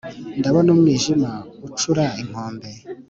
[0.39, 1.31] ndabona umwijima
[1.67, 2.69] ucura inkombe